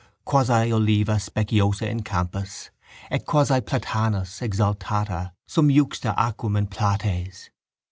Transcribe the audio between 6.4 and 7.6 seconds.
in plateis.